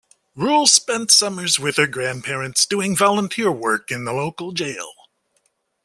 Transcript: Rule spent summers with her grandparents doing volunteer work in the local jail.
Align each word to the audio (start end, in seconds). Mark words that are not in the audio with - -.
Rule 0.35 0.65
spent 0.65 1.11
summers 1.11 1.59
with 1.59 1.75
her 1.77 1.85
grandparents 1.85 2.65
doing 2.65 2.97
volunteer 2.97 3.51
work 3.51 3.91
in 3.91 4.03
the 4.03 4.11
local 4.13 4.51
jail. 4.51 4.91